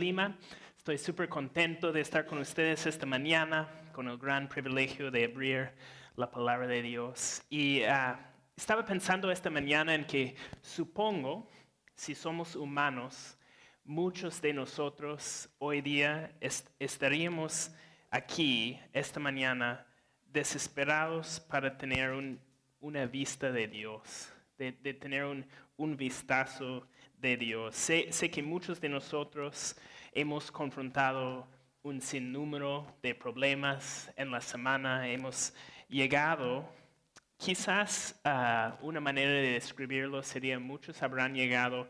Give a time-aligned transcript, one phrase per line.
[0.00, 0.34] Lima.
[0.78, 5.72] Estoy súper contento de estar con ustedes esta mañana, con el gran privilegio de abrir
[6.16, 7.42] la palabra de Dios.
[7.50, 8.18] Y ah,
[8.56, 11.50] estaba pensando esta mañana en que supongo,
[11.94, 13.36] si somos humanos,
[13.84, 16.32] muchos de nosotros hoy día
[16.78, 17.70] estaríamos
[18.10, 19.86] aquí esta mañana
[20.32, 22.10] desesperados para tener
[22.80, 25.26] una vista de Dios, de, tener
[25.76, 27.76] un, vistazo de Dios.
[27.76, 29.76] Sé, sé, que muchos de nosotros
[30.12, 31.46] hemos confrontado
[31.82, 35.54] un sinnúmero de problemas en la semana, hemos
[35.88, 36.68] llegado,
[37.36, 38.20] quizás
[38.80, 41.88] una manera de describirlo sería muchos habrán llegado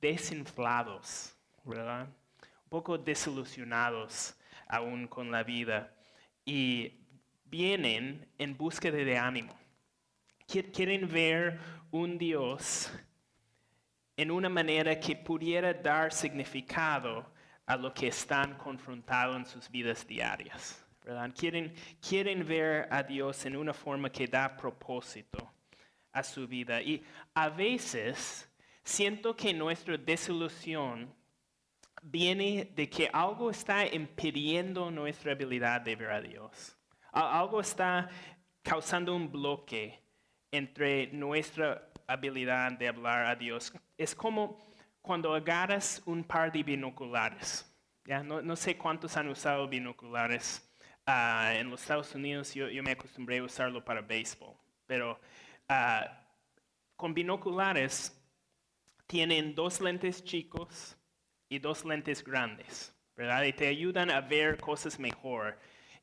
[0.00, 2.06] desinflados, ¿verdad?
[2.06, 4.36] Un poco desilusionados
[4.68, 5.92] aún con la vida
[6.44, 6.92] y
[7.44, 9.54] vienen en búsqueda de ánimo.
[10.46, 11.58] Quieren ver
[11.90, 12.92] un Dios
[14.16, 17.34] en una manera que pudiera dar significado
[17.66, 20.82] a lo que están confrontados en sus vidas diarias.
[21.34, 25.52] Quieren, quieren ver a Dios en una forma que da propósito
[26.12, 26.80] a su vida.
[26.80, 28.50] Y a veces
[28.82, 31.14] siento que nuestra desilusión
[32.02, 36.76] viene de que algo está impidiendo nuestra habilidad de ver a Dios.
[37.12, 38.08] Algo está
[38.62, 40.00] causando un bloque
[40.50, 43.72] entre nuestra habilidad de hablar a Dios.
[43.96, 44.66] Es como
[45.06, 47.64] cuando agarras un par de binoculares.
[48.04, 48.24] ¿ya?
[48.24, 50.68] No, sé cuántos han usado binoculares.
[51.06, 55.20] Ah, en los Estados Unidos yo, me acostumbré a usarlo para béisbol, pero
[55.68, 56.26] ah,
[56.96, 58.20] con binoculares
[59.06, 60.96] tienen dos lentes chicos
[61.48, 63.44] y dos lentes grandes, ¿verdad?
[63.44, 65.56] Y te ayudan a ver cosas mejor.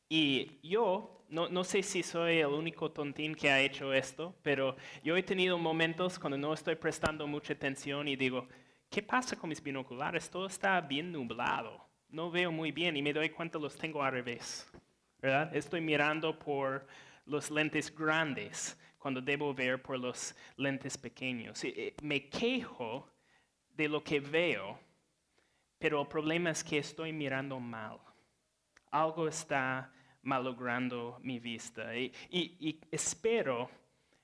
[0.08, 4.78] Y yo, no, no, sé si soy el único tontín que ha hecho esto, pero
[5.04, 8.48] yo he tenido momentos cuando no estoy prestando mucha atención y digo,
[8.94, 10.30] ¿qué pasa con mis binoculares?
[10.30, 14.12] Todo está bien nublado, no veo muy bien y me doy cuenta los tengo al
[14.12, 14.70] revés,
[15.20, 15.56] ¿verdad?
[15.56, 16.86] Estoy mirando por
[17.26, 21.64] los lentes grandes cuando debo ver por los lentes pequeños.
[21.64, 23.10] Eh, me quejo
[23.76, 24.80] de lo que veo,
[25.80, 27.98] pero el problema es que estoy mirando mal.
[28.92, 31.98] Algo está malogrando mi vista.
[31.98, 33.72] Y, y espero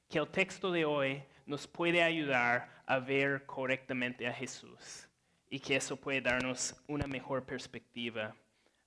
[0.08, 5.09] que el texto de hoy nos puede ayudar a ver correctamente a Jesús
[5.49, 8.35] y que eso puede darnos una mejor perspectiva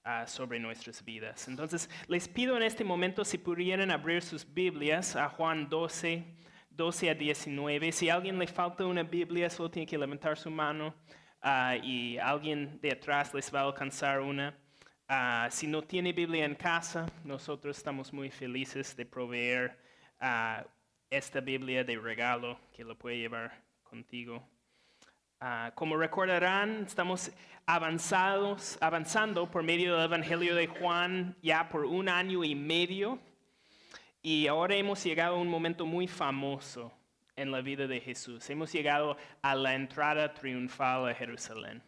[0.05, 1.49] ah, sobre nuestras vidas.
[1.49, 6.25] Entonces, les pido en este momento si pudieran abrir sus Biblias a Juan 12,
[6.71, 7.91] 12 a 19.
[7.91, 10.95] Si a alguien le falta una Biblia, solo tiene que levantar su mano
[11.41, 14.57] ah, y alguien de atrás les va a alcanzar una.
[15.09, 19.83] Ah, si no tiene Biblia en casa, nosotros estamos muy felices de proveer
[21.13, 23.53] esta Biblia de regalo que lo puede llevar
[23.85, 24.49] contigo.
[25.41, 27.31] Ah, como recordarán, estamos
[27.67, 33.19] avanzados, avanzando por medio del Evangelio de Juan ya por un año y medio
[34.23, 36.91] y ahora hemos llegado a un momento muy famoso
[37.37, 38.49] en la vida de Jesús.
[38.49, 41.83] Hemos llegado a la entrada triunfal a Jerusalén,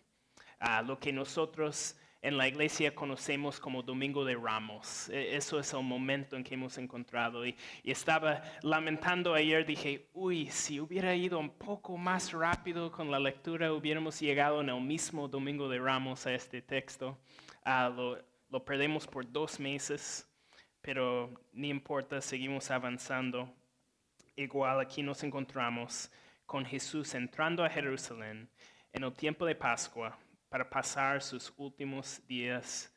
[0.59, 5.11] a lo que nosotros en la iglesia conocemos como Domingo de Ramos.
[5.11, 7.47] E, eso es el momento en que hemos encontrado.
[7.47, 7.55] Y,
[7.85, 13.75] estaba lamentando ayer, dije, uy, si hubiera ido un poco más rápido con la lectura,
[13.75, 17.19] hubiéramos llegado en el mismo Domingo de Ramos a este texto.
[17.63, 18.19] Ah, lo,
[18.49, 20.27] lo perdemos por dos meses,
[20.81, 23.53] pero ni importa, seguimos avanzando.
[24.35, 26.11] Igual aquí nos encontramos
[26.47, 28.49] con Jesús entrando a Jerusalén
[28.95, 30.19] en el tiempo de Pascua
[30.55, 32.89] para pasar sus últimos días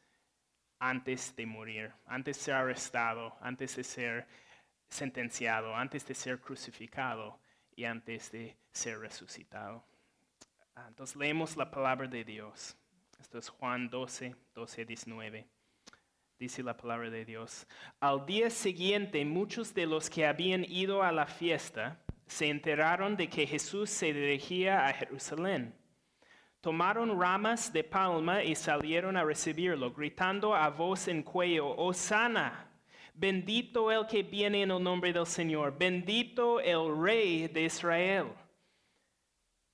[0.77, 4.27] antes de morir, antes de ser arrestado, antes de ser
[4.87, 7.41] sentenciado, antes de ser crucificado
[7.75, 9.83] y antes de ser resucitado.
[10.75, 12.77] Ah, entonces leemos la palabra de Dios.
[13.19, 15.47] Esto es Juan 12, 12, 19.
[16.37, 17.65] Dice la palabra de Dios.
[17.99, 23.27] Al día siguiente muchos de los que habían ido a la fiesta se enteraron de
[23.27, 25.73] que Jesús se dirigía a Jerusalén
[26.67, 32.69] tomaron ramas de palma y salieron a recibirlo, gritando a voz en cuello, Osana,
[33.13, 38.25] bendito el que viene en el nombre del Señor, bendito el rey de Israel.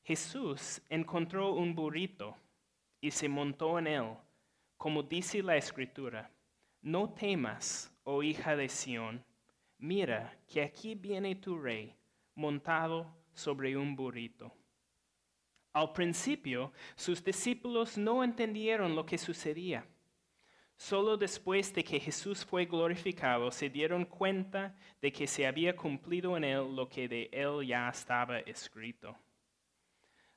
[0.03, 2.37] Jesús encontró un burrito
[3.01, 4.09] y se montó en él,
[4.77, 6.29] como dice la escritura,
[6.83, 9.25] no temas, oh hija de Sión,
[9.79, 11.95] mira que aquí viene tu rey
[12.35, 14.53] montado sobre un burrito.
[15.73, 19.85] Al principio, sus discípulos no entendieron lo que sucedía.
[20.77, 26.35] Solo después de que Jesús fue glorificado se dieron cuenta de que se había cumplido
[26.37, 29.17] en él lo que de él ya estaba escrito.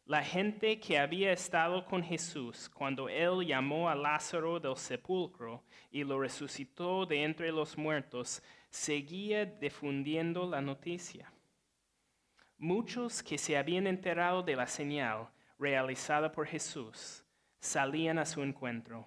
[0.07, 6.05] la gente que había estado con Jesús cuando él llamó a Lázaro del sepulcro y
[6.05, 8.41] lo resucitó de entre los muertos,
[8.71, 11.33] seguía difundiendo la noticia.
[12.59, 17.23] Muchos que se habían enterado de la señal realizada por Jesús
[17.61, 19.07] salían a su encuentro.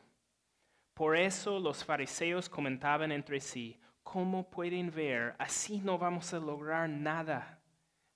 [0.94, 5.36] Por eso los fariseos comentaban entre sí, ¿cómo pueden ver?
[5.40, 7.60] Así no vamos a lograr nada.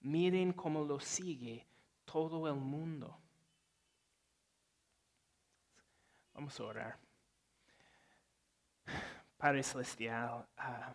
[0.01, 1.65] Miren cómo lo sigue
[2.03, 3.17] todo el mundo.
[6.33, 6.99] Vamos a orar.
[9.37, 10.93] Padre Celestial, ah,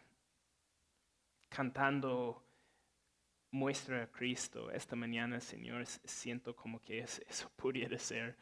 [1.49, 2.48] cantando
[3.51, 8.37] muestra a Cristo esta mañana, Señor, siento como que eso pudiera ser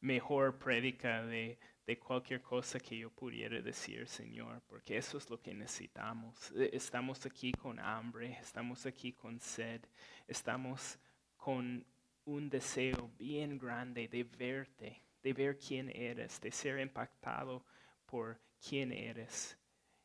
[0.00, 5.40] mejor prédica de, de cualquier cosa que yo pudiera decir, Señor, porque eso es lo
[5.40, 6.52] que necesitamos.
[6.52, 9.80] E, estamos aquí con hambre, estamos aquí con sed,
[10.26, 10.98] estamos
[11.36, 11.84] con
[12.26, 17.64] un deseo bien grande de verte, de ver quién eres, de ser impactado
[18.06, 19.58] por quién eres,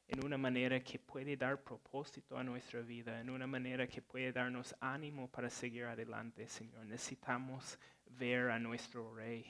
[0.09, 4.31] en una manera que puede dar propósito a nuestra vida, en una manera que puede
[4.31, 6.83] darnos ánimo para seguir adelante, Señor.
[6.87, 9.45] Necesitamos ver a nuestro Rey.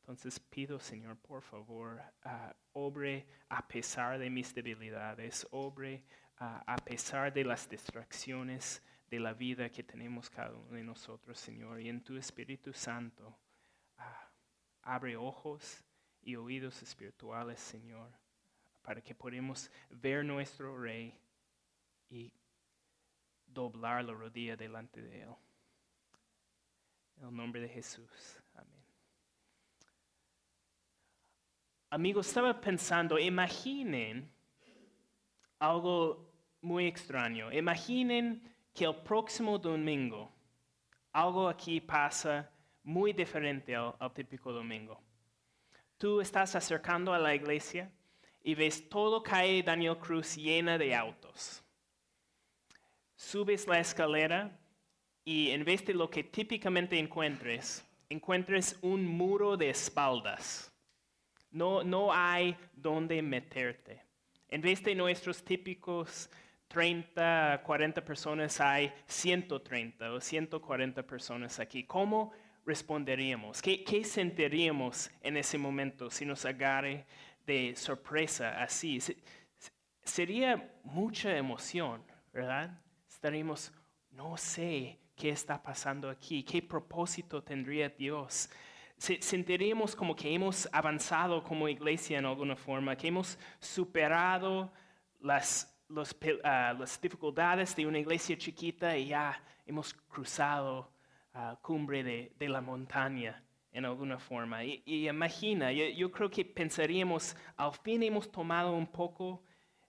[0.00, 6.04] Entonces pido, Señor, por favor, uh, obre a pesar de mis debilidades, obre
[6.40, 8.80] uh, a pesar de las distracciones
[9.10, 11.80] de la vida que tenemos cada uno de nosotros, Señor.
[11.80, 13.36] Y en tu Espíritu Santo,
[13.98, 14.02] uh,
[14.82, 15.84] abre ojos
[16.22, 18.12] y oídos espirituales, Señor,
[18.88, 21.12] para que podamos ver nuestro Rey
[22.08, 22.32] y
[23.46, 25.34] doblar la rodilla delante de Él.
[27.18, 28.40] En el nombre de Jesús.
[28.54, 28.82] Amén.
[31.90, 34.32] Amigos, estaba pensando, imaginen
[35.58, 36.32] algo
[36.62, 37.52] muy extraño.
[37.52, 38.42] Imaginen
[38.72, 40.32] que el próximo domingo
[41.12, 42.50] algo aquí pasa
[42.84, 44.98] muy diferente al, típico domingo.
[45.98, 47.92] Tú estás acercando a la iglesia
[48.42, 51.62] y ves todo calle Daniel Cruz llena de autos.
[53.16, 54.58] Subes la escalera
[55.24, 60.72] y en vez de lo que típicamente encuentres, encuentres un muro de espaldas
[61.50, 64.02] no, no hay dónde meterte.
[64.48, 66.30] En vez de nuestros típicos
[66.68, 71.84] 30, 40 personas, hay 130 o 140 personas aquí.
[71.84, 72.32] ¿Cómo
[72.66, 73.62] responderíamos?
[73.62, 77.06] ¿Qué, qué sentiríamos en ese momento si nos agarre
[77.48, 79.00] de sorpresa así?
[80.04, 82.78] Sería mucha emoción, ¿verdad?
[83.08, 83.72] Estaríamos,
[84.10, 88.48] no sé qué está pasando aquí, qué propósito tendría Dios
[88.98, 94.72] sentiríamos como que hemos avanzado como iglesia en alguna forma, que hemos superado
[95.20, 95.72] las,
[96.42, 100.90] ah, las dificultades de una iglesia chiquita y ya hemos cruzado
[101.32, 103.40] la ah, cumbre de, de, la montaña
[103.72, 104.64] en alguna forma.
[104.64, 109.42] Y, imagina, yo, yo, creo que pensaríamos, al fin hemos tomado un poco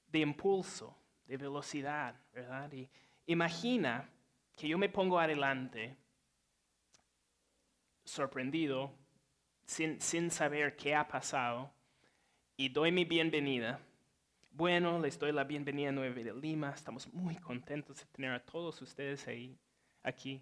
[0.08, 0.96] de impulso,
[1.26, 2.72] de velocidad, ¿verdad?
[2.74, 2.90] Y
[3.26, 4.10] imagina
[4.56, 5.96] que yo me pongo adelante
[8.04, 8.92] sorprendido,
[9.66, 11.72] sin, sin saber qué ha pasado,
[12.58, 13.80] y doy mi bienvenida.
[14.52, 16.72] Bueno, les doy la bienvenida a 9 de Lima.
[16.72, 19.58] Estamos muy contentos de tener a todos ustedes ahí,
[20.04, 20.42] aquí.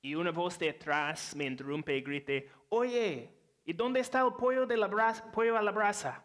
[0.00, 3.32] Y una voz de atrás me interrumpe y grite, oye,
[3.64, 4.88] ¿y dónde está el pollo, de la
[5.32, 6.24] pollo a la brasa?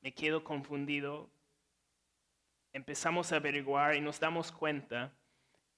[0.00, 1.28] Me quedo confundido.
[2.72, 5.12] Empezamos a averiguar y nos damos cuenta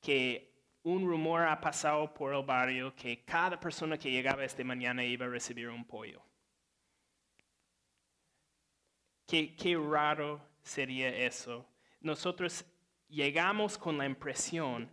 [0.00, 0.50] que
[0.82, 5.26] un rumor ha pasado por el barrio que cada persona que llegaba esta mañana iba
[5.26, 6.22] a recibir un pollo.
[9.26, 11.66] Qué, qué raro sería eso.
[12.00, 12.64] Nosotros
[13.10, 14.88] llegamos con la impresión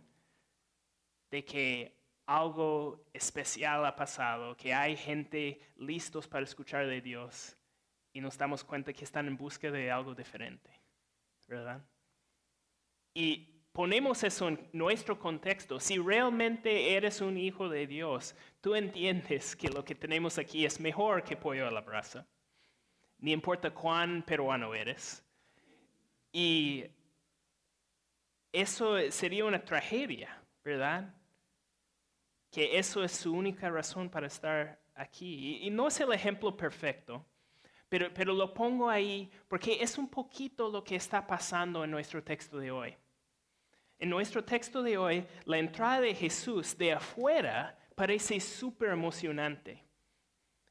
[1.30, 1.96] de que
[2.26, 7.56] algo especial ha pasado, que hay gente listos para escuchar de Dios
[8.12, 10.70] y nos damos cuenta que están en busca de algo diferente,
[11.46, 11.82] ¿verdad?
[13.14, 19.56] Y ponemos eso en nuestro contexto, si realmente eres un hijo de Dios, tú entiendes
[19.56, 22.26] que lo que tenemos aquí es mejor que pollo a la brasa.
[23.18, 25.24] Ni importa cuán peruano eres.
[26.30, 26.84] Y
[28.52, 31.14] eso sería una tragedia, ¿verdad?
[32.50, 35.58] Que eso es su única razón para estar aquí.
[35.62, 37.24] Y, no es el ejemplo perfecto,
[37.88, 42.22] pero, pero lo pongo ahí porque es un poquito lo que está pasando en nuestro
[42.22, 42.96] texto de hoy.
[43.98, 49.84] En nuestro texto de hoy, la entrada de Jesús de afuera parece súper emocionante.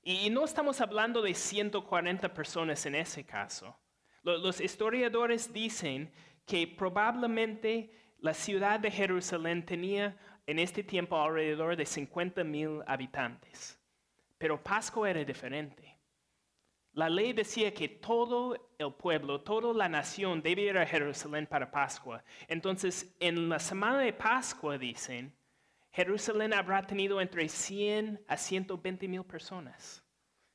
[0.02, 3.78] Y no estamos hablando de 140 personas en ese caso.
[4.24, 6.14] Los historiadores dicen
[6.48, 13.78] que probablemente la ciudad de Jerusalén tenía en este tiempo alrededor de 50 mil habitantes.
[14.38, 15.98] Pero Pascua era diferente.
[16.94, 21.70] La ley decía que todo el pueblo, toda la nación debía ir a Jerusalén para
[21.70, 22.24] Pascua.
[22.48, 25.36] Entonces, en la semana de Pascua, dicen,
[25.92, 30.02] Jerusalén habrá tenido entre 100 a 120 mil personas.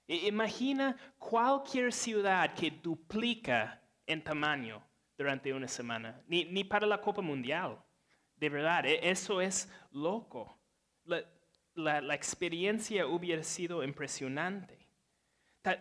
[0.09, 4.83] Imagina cualquier ciudad que duplica en tamaño
[5.17, 7.83] durante una semana, ni, ni para la Copa Mundial.
[8.37, 10.59] De verdad, e, eso es loco.
[11.05, 11.23] La,
[11.75, 14.79] la, la experiencia hubiera sido impresionante.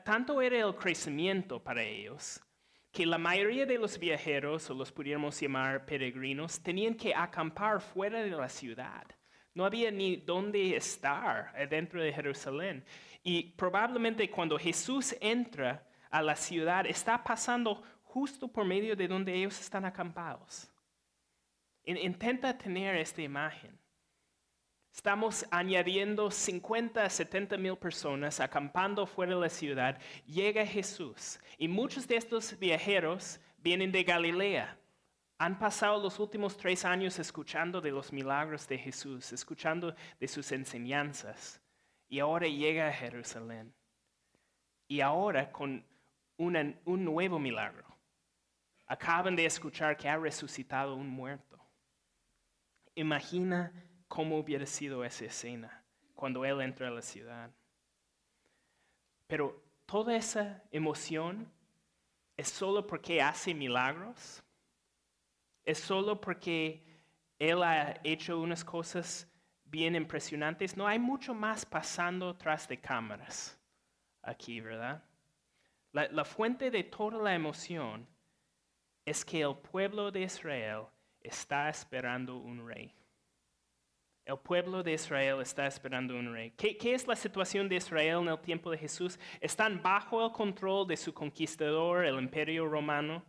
[0.03, 2.41] tanto era el crecimiento para ellos
[2.91, 8.21] que la mayoría de los viajeros, o los pudiéramos llamar peregrinos, tenían que acampar fuera
[8.21, 9.05] de la ciudad.
[9.53, 12.83] No había ni dónde estar dentro de Jerusalén.
[13.23, 17.81] Y probablemente cuando Jesús entra a la ciudad, está pasando
[18.13, 20.69] justo por medio de donde ellos están acampados.
[21.85, 23.79] Intenta tener esta imagen.
[24.93, 29.97] Estamos añadiendo 50 a 70 mil personas acampando fuera de la ciudad.
[30.25, 34.77] Llega Jesús y muchos de estos viajeros vienen de Galilea.
[35.37, 40.51] Han pasado los últimos tres años escuchando de los milagros de Jesús, escuchando de sus
[40.51, 41.61] enseñanzas.
[42.09, 43.73] Y ahora llega a Jerusalén.
[44.89, 45.85] Y ahora con
[46.37, 47.90] un nuevo milagro.
[48.91, 51.57] Acaban de escuchar que ha resucitado un muerto.
[52.93, 53.71] Imagina
[54.09, 57.49] cómo hubiera sido esa escena cuando él entra a la ciudad.
[59.27, 61.49] Pero toda esa emoción
[62.35, 64.43] es solo porque hace milagros.
[65.63, 66.85] Es solo porque
[67.39, 69.25] él ha hecho unas cosas
[69.63, 70.75] bien impresionantes.
[70.75, 73.57] No hay mucho más pasando tras de cámaras
[74.21, 75.01] aquí, ¿verdad?
[75.93, 78.10] La, la fuente de toda la emoción
[79.05, 80.83] es que el pueblo de Israel
[81.21, 82.93] está esperando un rey.
[84.23, 86.51] El pueblo de Israel está esperando un rey.
[86.51, 89.19] ¿Qué, es la situación de Israel en el tiempo de Jesús?
[89.39, 93.25] Están bajo el control de su conquistador, el imperio romano.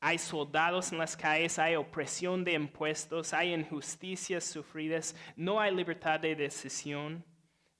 [0.00, 6.18] Hay soldados en las calles, hay opresión de impuestos, hay injusticias sufridas, no hay libertad
[6.18, 7.24] de decisión.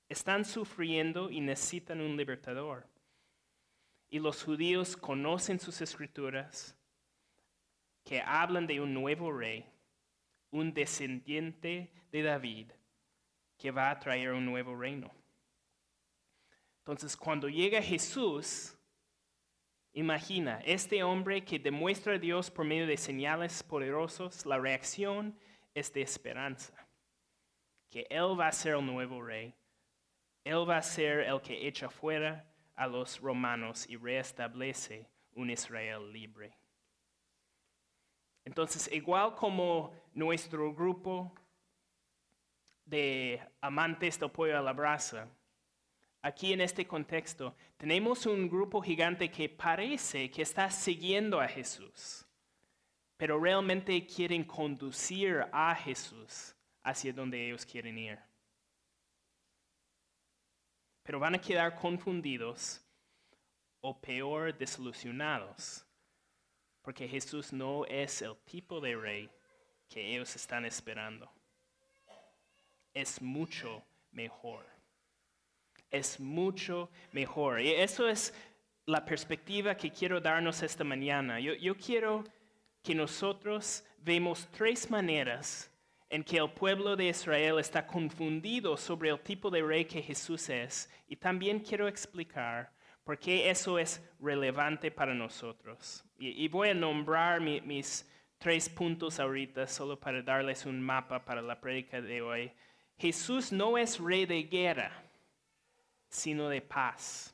[0.09, 2.87] Están sufriendo y necesitan un libertador.
[4.09, 6.77] Y los judíos conocen sus escrituras
[8.05, 9.67] que hablan de un nuevo rey
[10.51, 12.71] un descendiente de David
[13.59, 15.11] que va a traer un nuevo reino.
[16.79, 18.77] Entonces, cuando llega Jesús,
[19.93, 25.39] imagina, este hombre que demuestra a Dios por medio de señales poderosos, la reacción
[25.75, 26.73] es de esperanza,
[27.91, 29.55] que Él va a ser el nuevo rey,
[30.45, 32.45] Él va a ser el que echa fuera
[32.77, 36.57] a los romanos y reestablece un Israel libre.
[38.45, 41.35] Entonces, igual como nuestro grupo
[42.85, 45.29] de amantes del pollo a la brasa,
[46.23, 52.25] aquí en este contexto, tenemos un grupo gigante que parece que está siguiendo a Jesús,
[53.17, 56.55] pero realmente quieren conducir a Jesús
[56.85, 58.19] hacia donde ellos quieren ir.
[61.07, 62.83] Pero van a quedar confundidos
[63.81, 65.87] o peor, desilusionados
[66.87, 69.29] porque Jesús no es el tipo de rey
[69.89, 71.29] que ellos están esperando.
[72.95, 73.83] Es mucho
[74.13, 74.65] mejor.
[75.91, 77.61] Es mucho mejor.
[77.61, 78.33] Y eso es
[78.85, 81.41] la perspectiva que quiero darnos esta mañana.
[81.41, 82.23] Yo, yo quiero
[82.85, 85.69] que nosotros vemos tres maneras
[86.09, 90.49] en que el pueblo de Israel está confundido sobre el tipo de rey que Jesús
[90.49, 90.91] es.
[91.09, 92.73] Y también quiero explicar
[93.05, 96.05] porque eso es relevante para nosotros.
[96.19, 98.09] Y, voy a nombrar mis
[98.39, 102.53] tres puntos ahorita solo para darles un mapa para la prédica de hoy.
[102.99, 104.91] Jesús no es rey de guerra,
[106.09, 107.33] sino de paz.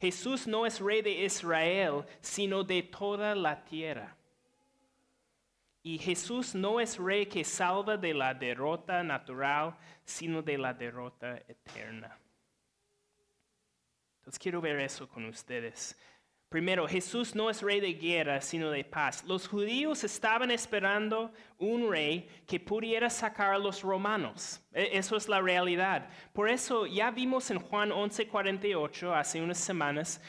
[0.00, 4.16] Jesús no es rey de Israel, sino de toda la tierra.
[5.86, 11.36] Y Jesús no es rey que salva de la derrota natural, sino de la derrota
[11.46, 12.18] eterna.
[14.16, 15.94] Entonces quiero ver eso con ustedes.
[16.48, 19.24] Primero, Jesús no es rey de guerra, sino de paz.
[19.24, 24.62] Los judíos estaban esperando un rey que pudiera sacar a los romanos.
[24.72, 26.08] E, eso es la realidad.
[26.32, 30.22] Por eso ya vimos en Juan 11:48 hace unas semanas,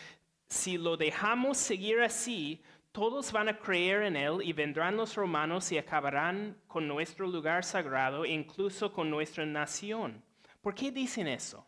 [0.50, 2.62] si lo dejamos seguir así,
[2.96, 7.66] todos van a creer en él y vendrán los romanos y acabarán con nuestro lugar
[7.66, 10.24] sagrado, incluso con nuestra nación.
[10.62, 11.68] ¿Por qué dicen eso?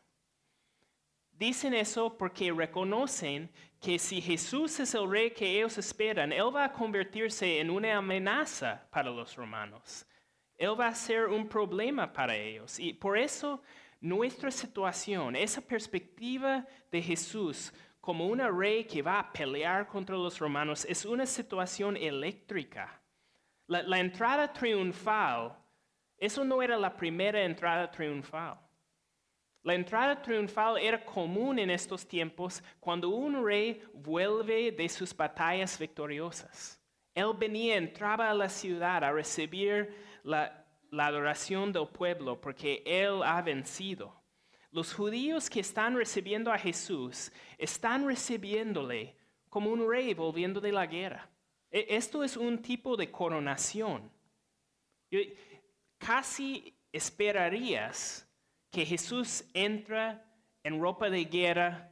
[1.34, 6.63] Dicen eso porque reconocen que si Jesús es el rey que ellos esperan, Él va
[6.63, 10.07] a convertirse en una amenaza para los romanos.
[10.57, 12.79] Él va a ser un problema para ellos.
[12.79, 13.62] Y por eso
[14.00, 17.74] nuestra situación, esa perspectiva de Jesús
[18.07, 23.01] como un rey que va a pelear contra los romanos, es una situación eléctrica.
[23.67, 25.53] La, entrada triunfal,
[26.17, 28.57] eso no era la primera entrada triunfal.
[29.61, 35.77] La entrada triunfal era común en estos tiempos cuando un rey vuelve de sus batallas
[35.77, 36.79] victoriosas.
[37.13, 40.65] Él venía, entraba a la ciudad a recibir la
[40.97, 44.16] adoración del pueblo porque él ha vencido.
[44.77, 49.15] Los judíos que están recibiendo a Jesús están recibiéndole
[49.50, 51.27] como un rey volviendo de la guerra.
[51.72, 54.12] E, esto es un tipo de coronación.
[55.98, 58.29] Casi esperarías
[58.69, 60.24] que Jesús entra
[60.62, 61.89] en ropa de guerra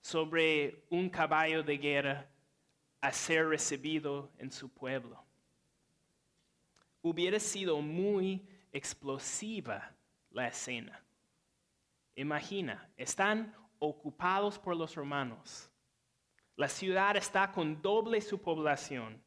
[0.00, 2.28] sobre un caballo de guerra
[3.00, 5.24] a ser recibido en su pueblo.
[7.02, 9.94] Hubiera sido muy explosiva
[10.32, 11.05] la escena.
[12.16, 15.70] Imagina, están ocupados por los romanos.
[16.56, 19.22] La ciudad está con doble su población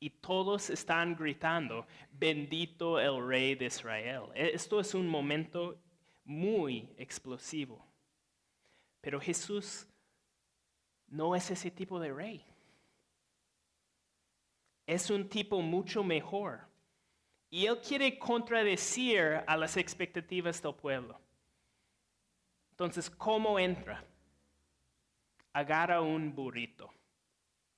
[0.00, 4.24] y todos están gritando, bendito el rey de Israel.
[4.34, 5.78] Esto es un momento
[6.24, 7.86] muy explosivo.
[9.02, 9.86] Pero Jesús
[11.06, 12.44] no es ese tipo de rey.
[14.86, 16.60] Es un tipo mucho mejor.
[17.50, 21.20] Y él quiere contradecir a las expectativas del pueblo.
[22.74, 24.04] Entonces, ¿cómo entra?
[25.52, 26.92] Agarra un burrito.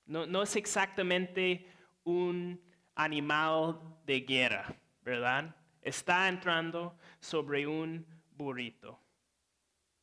[0.06, 1.70] No, no es exactamente
[2.04, 2.58] un
[2.94, 5.54] animal de guerra, ¿verdad?
[5.82, 8.98] Está entrando sobre un burrito.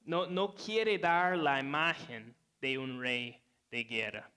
[0.02, 4.30] No, no quiere dar la imagen de un rey de guerra.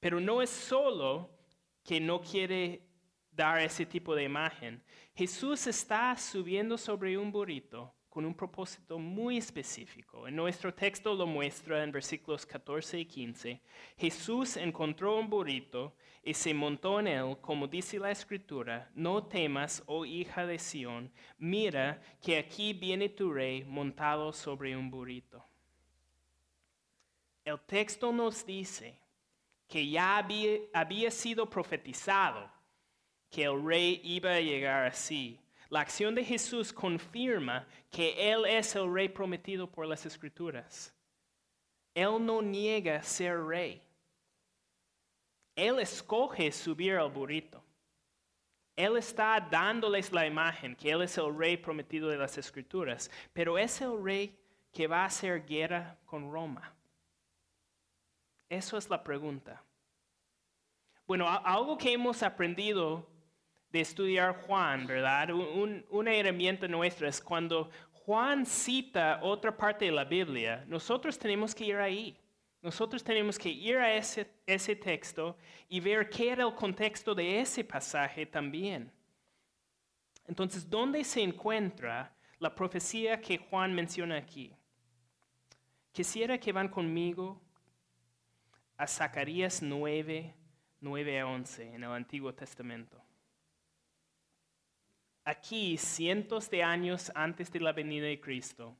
[0.00, 1.36] Pero no es solo
[1.84, 2.88] que no quiere
[3.30, 4.82] dar ese tipo de imagen.
[5.14, 10.28] Jesús está subiendo sobre un burrito con un propósito muy específico.
[10.28, 13.62] En nuestro texto lo muestra en versículos 14 y 15.
[13.96, 19.82] Jesús encontró un burrito y se montó en él, como dice la escritura, no temas,
[19.86, 25.42] oh hija de Sión, mira que aquí viene tu rey montado sobre un burrito.
[27.46, 28.98] El texto nos dice
[29.66, 32.52] que ya había, sido profetizado
[33.30, 35.41] que el rey iba a llegar así
[35.72, 40.94] la acción de Jesús confirma que Él es el rey prometido por las escrituras.
[41.94, 43.80] Él no niega ser rey.
[45.56, 47.64] Él escoge subir al burrito.
[48.76, 53.56] Él está dándoles la imagen que Él es el rey prometido de las escrituras, pero
[53.56, 54.38] es el rey
[54.74, 56.70] que va a hacer guerra con Roma.
[58.46, 59.64] Eso es la pregunta.
[61.06, 63.08] Bueno, algo que hemos aprendido
[63.72, 65.30] de estudiar Juan, ¿verdad?
[65.32, 67.70] una herramienta nuestra es cuando
[68.04, 72.16] Juan cita otra parte de la Biblia, nosotros tenemos que ir ahí.
[72.60, 75.36] Nosotros tenemos que ir a ese, ese texto
[75.68, 78.92] y ver qué era el contexto de ese pasaje también.
[80.28, 84.54] Entonces, ¿dónde se encuentra la profecía que Juan menciona aquí?
[85.90, 87.40] Quisiera que van conmigo
[88.76, 90.32] a Zacarías 9,
[90.80, 93.02] 9 a 11 en el Antiguo Testamento.
[95.24, 98.76] Aquí, cientos de años antes de la venida de Cristo,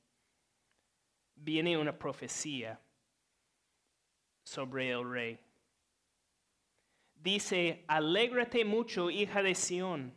[1.36, 2.80] viene una profecía
[4.42, 5.38] sobre el rey.
[7.14, 10.16] Dice, alégrate mucho, hija de Sión.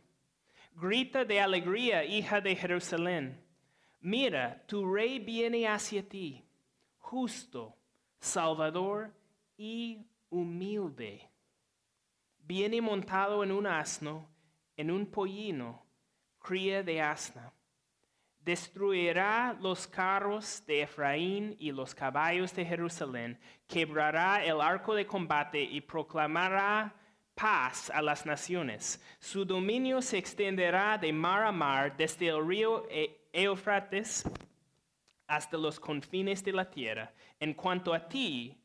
[0.74, 3.40] Grita de alegría, hija de Jerusalén.
[4.00, 6.44] Mira, tu rey viene hacia ti,
[6.98, 7.76] justo,
[8.18, 9.14] salvador
[9.56, 11.30] y humilde.
[12.40, 14.28] Viene montado en un asno,
[14.76, 15.85] en un pollino
[16.46, 17.52] cría de asna.
[18.38, 25.60] Destruirá los carros de Efraín y los caballos de Jerusalén, quebrará el arco de combate
[25.60, 26.94] y proclamará
[27.34, 29.02] paz a las naciones.
[29.18, 32.86] Su dominio se extenderá de mar a mar, desde el río
[33.32, 34.22] Eufrates
[35.26, 37.12] hasta los confines de la tierra.
[37.40, 38.56] En cuanto a ti,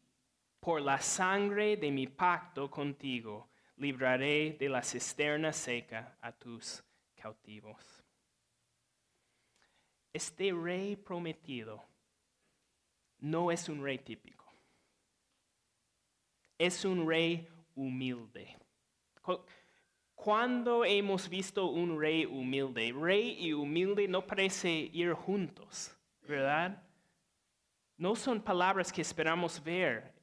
[0.60, 6.84] por la sangre de mi pacto contigo, libraré de la cisterna seca a tus
[7.22, 7.78] cautivos.
[10.14, 11.84] Este rey prometido
[13.20, 14.46] no es un rey típico.
[16.58, 18.58] Es un rey humilde.
[20.16, 22.94] Cuando hemos visto un rey humilde?
[22.94, 25.96] Rey y humilde no parece ir juntos,
[26.28, 26.84] ¿verdad?
[27.98, 30.14] No son palabras que esperamos ver,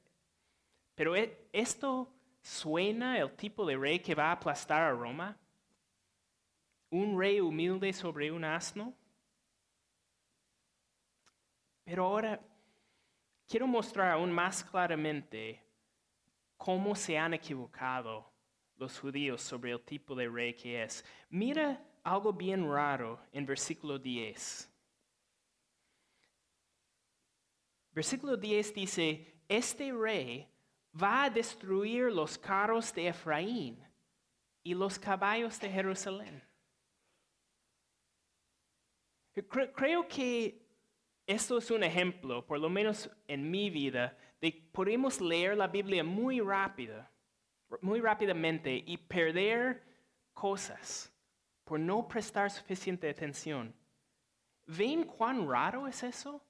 [0.95, 5.37] pero e- esto suena el tipo de rey que va a aplastar a Roma.
[6.89, 8.93] Un rey humilde sobre un asno.
[11.83, 12.39] Pero ahora
[13.47, 15.61] quiero mostrar aún más claramente
[16.57, 18.31] cómo se han equivocado
[18.77, 21.03] los judíos sobre el tipo de rey que es.
[21.29, 24.69] Mira algo bien raro en versículo 10.
[27.91, 30.47] Versículo 10 dice, este rey
[31.01, 33.83] va a destruir los carros de Efraín
[34.63, 36.48] y los caballos de Jerusalén.
[39.47, 40.65] Cre- Creo que
[41.25, 46.03] esto es un ejemplo, por lo menos en mi vida, de podemos leer la Biblia
[46.03, 47.11] muy rápida,
[47.81, 49.83] muy rápidamente y perder
[50.33, 51.13] cosas
[51.63, 53.75] por no prestar suficiente atención.
[54.65, 56.41] ¿Ven cuán raro es eso?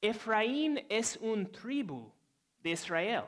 [0.00, 2.10] Efraín es un tribu
[2.60, 3.24] de Israel.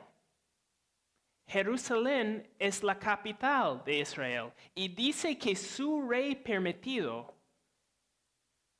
[1.47, 7.35] Jerusalén es la capital de Israel y dice que su rey permitido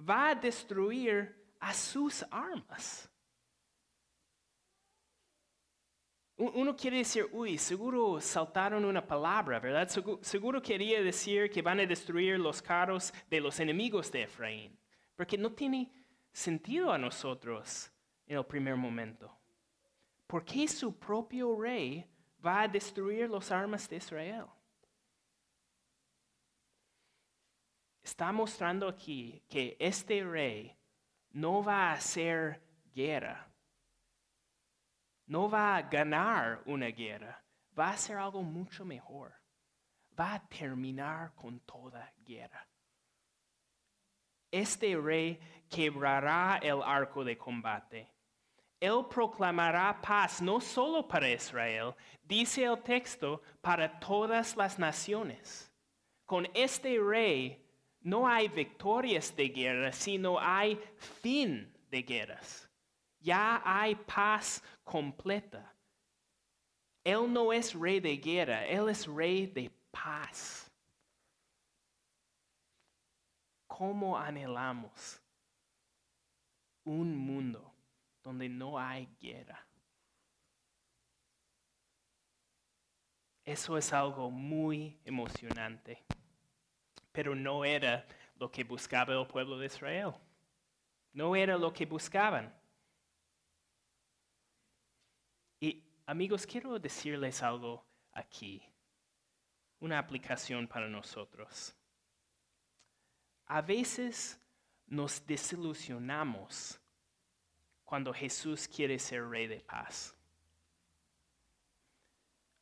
[0.08, 3.08] va a destruir a sus armas.
[6.38, 9.88] Uno quiere decir, uy, seguro saltaron una palabra, ¿verdad?
[9.88, 14.76] Segu- Seguro quería decir que van a destruir los carros de los enemigos de Efraín,
[15.16, 15.92] porque no tiene
[16.34, 17.92] sentido a nosotros
[18.26, 19.32] en el primer momento.
[20.26, 22.06] ¿Por qué su propio rey
[22.44, 24.46] va a destruir las armas de Israel?
[28.04, 30.76] Está mostrando aquí que este rey
[31.32, 32.62] no va a hacer
[32.94, 33.48] guerra,
[35.28, 37.44] no va a ganar una guerra,
[37.78, 39.34] va a hacer algo mucho mejor.
[40.20, 42.68] Va a terminar con toda guerra.
[44.52, 48.12] Este rey quebrará el arco de combate.
[48.80, 55.72] Él proclamará paz no solo para Israel, dice el texto, para todas las naciones.
[56.26, 57.61] Con este rey
[58.02, 60.76] no hay victorias de guerra, sino hay
[61.22, 62.70] fin de guerras.
[63.20, 65.74] Ya hay paz completa.
[67.04, 70.70] Él no es rey de guerra, Él es rey de paz.
[73.68, 75.22] ¿Cómo anhelamos
[76.84, 77.74] un mundo
[78.24, 79.66] donde no hay guerra?
[83.44, 86.04] Eso es algo muy emocionante,
[87.12, 88.06] pero no era
[88.38, 90.14] lo que buscaba el pueblo de Israel.
[91.14, 92.54] No era lo que buscaban.
[95.60, 98.64] Y amigos, quiero decirles algo aquí,
[99.80, 101.76] una aplicación para nosotros.
[103.46, 104.40] A veces
[104.88, 106.80] nos desilusionamos
[107.84, 110.16] cuando Jesús quiere ser rey de paz.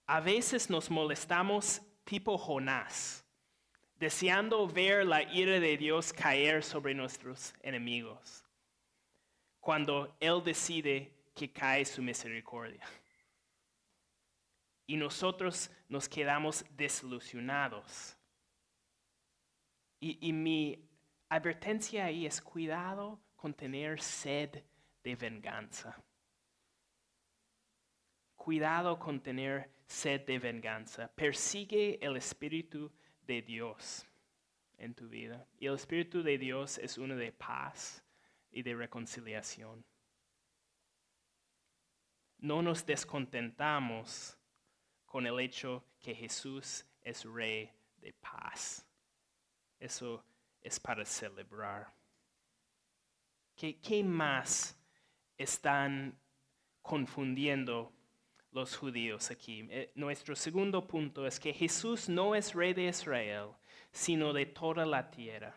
[0.08, 3.24] A veces nos molestamos tipo Jonás,
[4.00, 8.46] deseando ver la ira de Dios caer sobre nuestros enemigos,
[9.60, 12.84] cuando Él decide que cae su misericordia.
[14.88, 18.16] Y nosotros nos quedamos desilusionados.
[20.02, 20.90] Y, mi
[21.28, 24.64] advertencia ahí es cuidado con tener sed
[25.04, 26.02] de venganza.
[28.38, 31.12] Cuidado con tener sed de venganza.
[31.14, 32.90] Persigue el Espíritu
[33.30, 34.08] de Dios
[34.80, 35.48] en tu vida.
[35.60, 38.04] Y el Espíritu de Dios es uno de paz
[38.50, 39.86] y de reconciliación.
[42.40, 44.36] No nos descontentamos
[45.06, 48.84] con el hecho que Jesús es rey de paz.
[49.78, 50.26] Eso
[50.60, 51.94] es para celebrar.
[53.56, 54.76] ¿Qué, qué más
[55.38, 56.20] están
[56.82, 57.94] confundiendo
[58.52, 59.68] los judíos aquí?
[59.70, 63.50] Eh, nuestro segundo punto es que Jesús no es rey de Israel,
[63.92, 65.56] sino de toda la tierra.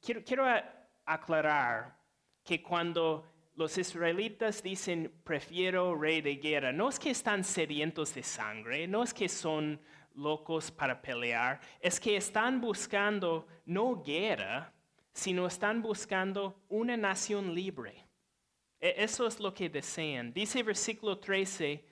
[0.00, 0.44] Quiero, quiero
[1.04, 1.96] aclarar
[2.44, 3.24] que cuando
[3.54, 9.02] los israelitas dicen prefiero rey de guerra, no es que están sedientos de sangre, no
[9.02, 9.80] es que son
[10.14, 14.72] locos para pelear, es que están buscando no guerra,
[15.12, 18.07] sino están buscando una nación libre.
[18.80, 20.32] E- Eso es lo que desean.
[20.32, 21.84] Dice versículo 13,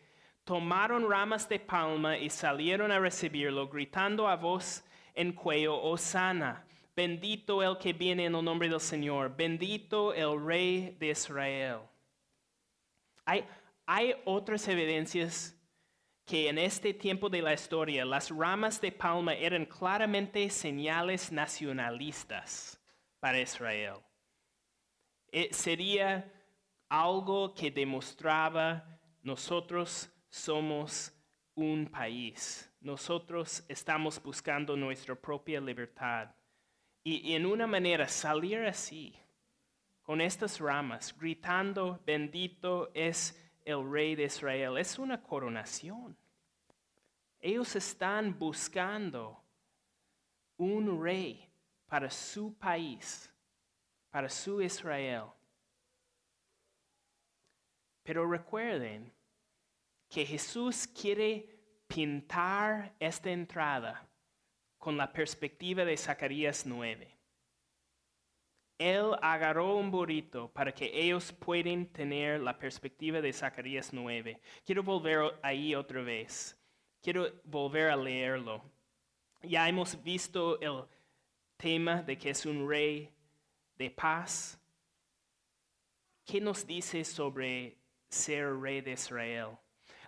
[0.45, 7.63] tomaron ramas de palma y salieron a recibirlo, gritando a voz en cuello, Osana, bendito
[7.63, 11.81] el que viene en el nombre del Señor, bendito el rey de Israel.
[13.25, 13.45] Hay,
[13.87, 15.57] hay otras evidencias
[16.25, 22.81] que en este tiempo de la historia las ramas de palma eran claramente señales nacionalistas
[23.21, 23.97] para Israel.
[25.31, 26.33] Eh, sería
[26.89, 28.85] algo que demostraba
[29.23, 31.13] nosotros somos
[31.55, 32.71] un país.
[32.81, 36.29] Nosotros estamos buscando nuestra propia libertad.
[37.03, 39.15] Y, en una manera salir así,
[40.03, 46.17] con estas ramas, gritando, bendito es el rey de Israel, es una coronación.
[47.41, 49.43] Ellos están buscando
[50.57, 51.49] un rey
[51.87, 53.33] para su país,
[54.11, 55.36] para su Israel.
[58.07, 59.13] Pero recuerden
[60.09, 64.09] que Jesús quiere pintar esta entrada
[64.79, 67.19] con la perspectiva de Zacarías 9.
[68.79, 74.41] Él agarró un burrito para que ellos puedan tener la perspectiva de Zacarías 9.
[74.65, 76.57] Quiero volver ahí otra vez.
[77.03, 78.63] Quiero volver a leerlo.
[79.43, 80.85] Ya hemos visto el
[81.57, 83.11] tema de que es un rey
[83.77, 84.61] de paz.
[86.25, 89.59] ¿Qué nos dice sobre ser rey de Israel?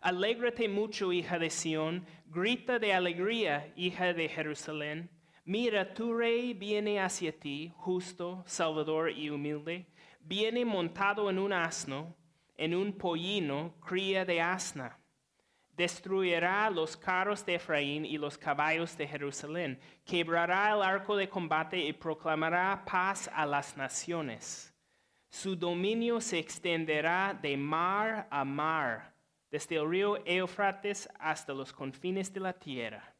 [0.00, 5.10] Alégrate mucho, hija de Sión, grita de alegría, hija de Jerusalén.
[5.44, 9.86] Mira, tu rey viene hacia ti, justo, salvador y humilde.
[10.20, 12.14] Viene montado en un asno,
[12.56, 14.98] en un pollino, cría de asna.
[15.76, 19.80] Destruirá los carros de Efraín y los caballos de Jerusalén.
[20.04, 24.74] Quebrará el arco de combate y proclamará paz a las naciones.
[25.28, 29.14] Su dominio se extenderá de mar a mar,
[29.50, 33.14] desde el río Eufrates hasta los confines de la tierra.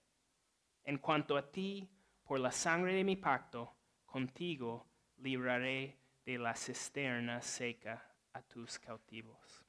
[0.85, 1.89] En cuanto a ti,
[2.25, 3.75] por la sangre de mi pacto,
[4.07, 4.87] contigo
[5.19, 9.65] libraré de la cisterna seca a tus cautivos.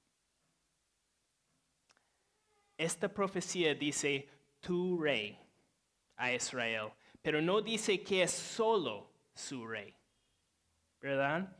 [2.77, 4.29] Esta profecía dice
[4.61, 5.37] tu rey
[6.15, 9.93] a Israel, pero no dice que es solo su rey,
[11.01, 11.55] ¿verdad?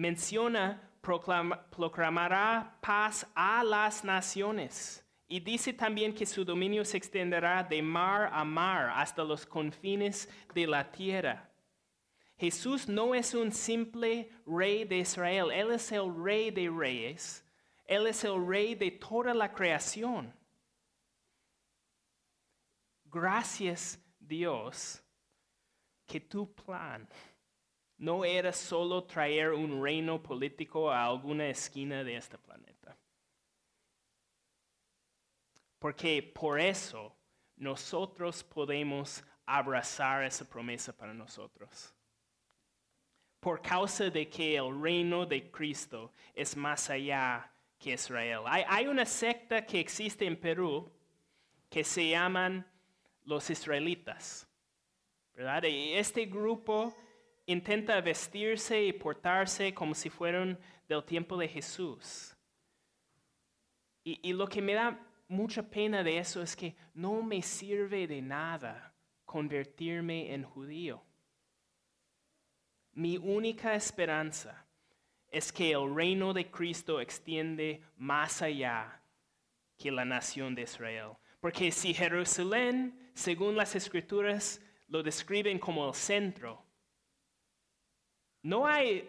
[0.00, 5.04] Menciona proclamará paz a las naciones.
[5.28, 10.28] Y dice también que su dominio se extenderá de mar a mar hasta los confines
[10.54, 11.48] de la tierra.
[12.38, 17.44] Jesús no es un simple rey de Israel, Él es el rey de reyes
[17.90, 20.32] él es el rey de toda la creación.
[23.04, 25.02] Gracias Dios
[26.06, 27.08] que tu plan
[28.00, 32.96] no era solo traer un reino político a alguna esquina de este planeta.
[35.78, 37.14] Porque por eso
[37.56, 41.94] nosotros podemos abrazar esa promesa para nosotros.
[43.38, 48.44] Por causa de que el reino de Cristo es más allá que Israel.
[48.46, 50.90] Hay, una secta que existe en Perú
[51.68, 52.66] que se llaman
[53.24, 54.48] los israelitas.
[55.34, 55.64] ¿verdad?
[55.66, 56.94] Este grupo
[57.52, 60.58] intenta vestirse y portarse como si fueran
[60.88, 62.36] del tiempo de Jesús.
[64.04, 68.06] Y, y, lo que me da mucha pena de eso es que no me sirve
[68.06, 71.02] de nada convertirme en judío.
[72.92, 74.66] Mi única esperanza
[75.30, 79.02] es que el reino de Cristo extiende más allá
[79.78, 81.12] que la nación de Israel.
[81.40, 86.64] Porque si Jerusalén, según las escrituras, lo describen como el centro,
[88.42, 89.08] no hay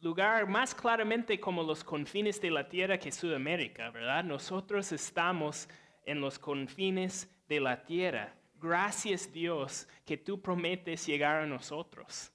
[0.00, 4.24] lugar más claramente como los confines de la tierra que Sudamérica, ¿verdad?
[4.24, 5.68] Nosotros estamos
[6.04, 8.34] en los confines de la tierra.
[8.54, 12.32] Gracias Dios que tú prometes llegar a nosotros.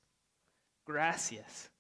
[0.86, 1.72] Gracias.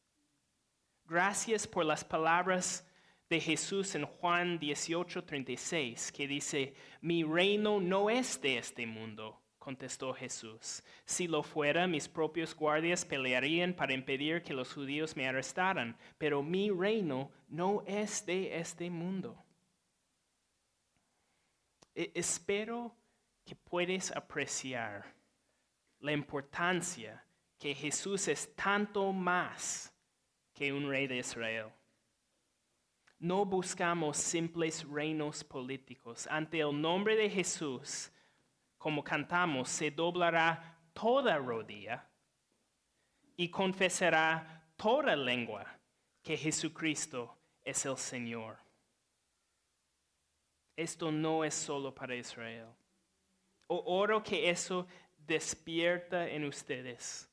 [1.06, 2.88] Gracias por las palabras
[3.30, 10.12] de Jesús en Juan 18:36, que dice, mi reino no es de este mundo, contestó
[10.12, 10.84] Jesús.
[11.06, 16.42] Si lo fuera, mis propios guardias pelearían para impedir que los judíos me arrestaran, pero
[16.42, 19.38] mi reino no es de este mundo.
[21.94, 22.96] E, espero
[23.46, 25.14] que puedes apreciar
[26.00, 27.24] la importancia
[27.60, 29.94] que Jesús es tanto más
[30.54, 31.68] que un rey de Israel.
[33.20, 36.28] No buscamos simples reinos políticos.
[36.32, 38.11] Ante el nombre de Jesús,
[38.82, 42.04] como cantamos, se doblará toda rodilla
[43.38, 45.68] y confesará toda lengua
[46.24, 48.58] que Jesucristo es el Señor.
[50.76, 52.70] Esto no es solo para Israel.
[53.68, 57.30] oro que eso despierta en ustedes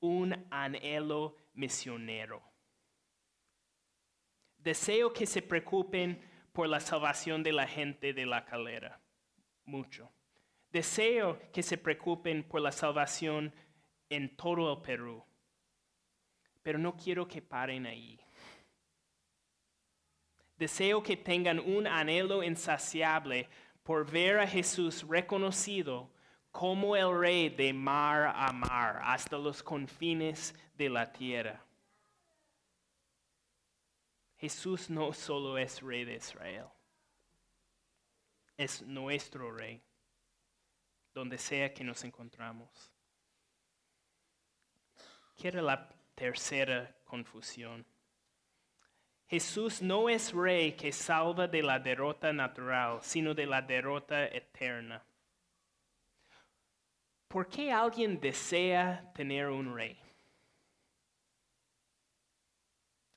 [0.00, 2.42] un anhelo misionero.
[4.58, 6.20] Deseo que se preocupen
[6.52, 9.00] por la salvación de la gente de la calera,
[9.64, 10.12] mucho.
[10.70, 13.52] Deseo que se preocupen por la salvación
[14.08, 15.22] en todo el Perú.
[16.62, 18.18] pero no quiero que paren ahí.
[20.56, 23.48] Deseo que tengan un anhelo insaciable
[23.84, 26.10] por ver a Jesús reconocido
[26.50, 31.64] como el rey de mar a mar hasta los confines de la tierra.
[34.38, 36.66] Jesús no solo es rey de Israel,
[38.56, 39.80] es nuestro rey,
[41.16, 42.68] donde sea que nos encontramos.
[45.34, 47.86] Quiero la tercera confusión.
[49.26, 55.02] Jesús no es rey que salva de la derrota natural, sino de la derrota eterna.
[57.28, 59.98] ¿Por qué alguien desea tener un rey?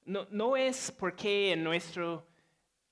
[0.05, 2.23] No, no es porque en nuestra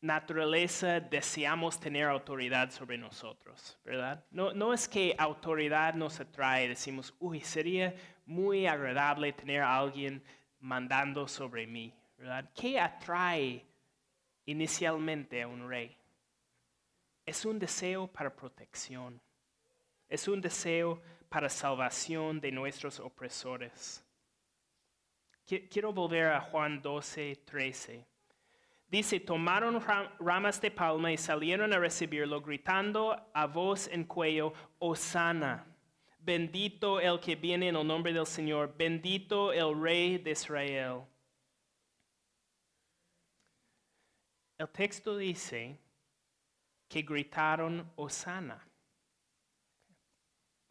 [0.01, 4.23] naturaleza deseamos tener autoridad sobre nosotros, ¿verdad?
[4.29, 10.23] No, no es que autoridad nos atrae, decimos, uy, sería muy agradable tener a alguien
[10.59, 12.49] mandando sobre mí, ¿verdad?
[12.53, 13.65] ¿Qué atrae
[14.45, 15.95] inicialmente a un rey?
[17.25, 19.19] Es un deseo para protección,
[20.07, 24.03] es un deseo para salvación de nuestros opresores.
[25.45, 28.05] Quiero volver a Juan 12, 13.
[28.89, 29.83] Dice, tomaron
[30.19, 35.65] ramas de palma y salieron a recibirlo, gritando a voz en cuello, Osana,
[36.19, 41.01] bendito el que viene en el nombre del Señor, bendito el Rey de Israel.
[44.57, 45.77] El texto dice
[46.87, 48.65] que gritaron Osana.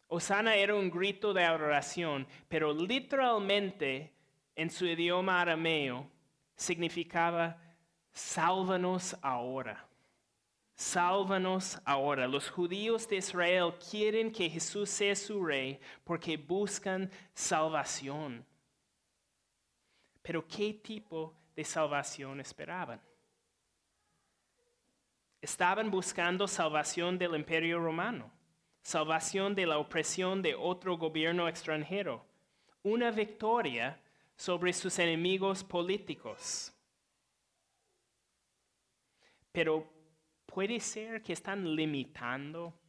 [0.07, 4.11] Osana era un grito de adoración, pero literalmente
[4.55, 6.09] en su idioma arameo
[6.55, 7.66] significaba
[8.17, 9.85] sálvanos ahora.
[10.75, 12.27] Sálvanos ahora.
[12.27, 18.45] Los judíos de Israel quieren que Jesús sea su rey porque buscan salvación.
[20.21, 22.99] Pero ¿qué tipo de salvación esperaban?
[25.41, 28.31] Estaban buscando salvación del imperio romano,
[28.81, 32.25] salvación de la opresión de otro gobierno extranjero,
[32.83, 33.99] una victoria
[34.35, 36.73] sobre sus enemigos políticos.
[39.57, 39.91] Pero
[40.45, 42.79] puede ser que están limitando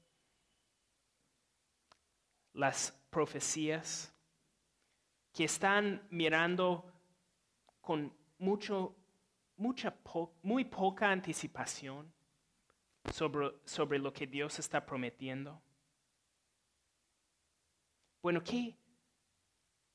[2.52, 4.14] las profecías,
[5.33, 6.92] que están mirando
[7.81, 8.94] con mucho,
[9.57, 9.96] mucha
[10.42, 12.12] muy poca anticipación
[13.14, 15.62] sobre, sobre lo que Dios está prometiendo.
[18.20, 18.76] Bueno, ¿qué,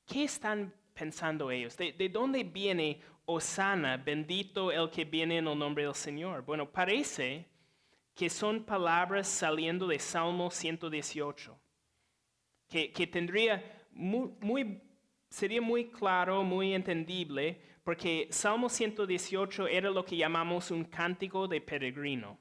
[0.04, 1.76] qué están pensando ellos?
[1.76, 6.44] ¿De, dónde viene Osana, bendito el que viene en el nombre del Señor?
[6.44, 7.46] Bueno, parece
[8.14, 11.58] que son palabras saliendo de Salmo 118,
[12.68, 14.80] que, que tendría muy,
[15.30, 21.60] sería muy claro, muy entendible, porque Salmo 118 era lo que llamamos un cántico de
[21.60, 22.38] peregrino.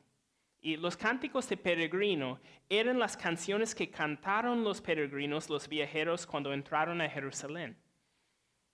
[0.61, 6.53] Y los cánticos de peregrino eran las canciones que cantaron los peregrinos, los viajeros, cuando
[6.53, 7.75] entraron a Jerusalén.